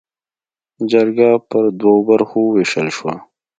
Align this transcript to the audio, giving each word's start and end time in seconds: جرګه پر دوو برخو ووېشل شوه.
جرګه 0.91 1.29
پر 1.49 1.63
دوو 1.79 1.95
برخو 2.09 2.39
ووېشل 2.43 2.87
شوه. 2.97 3.13